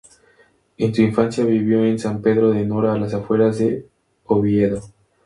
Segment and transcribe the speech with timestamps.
[0.79, 3.85] En su infancia vivió en San Pedro de Nora, a las afueras de
[4.25, 4.81] Oviedo.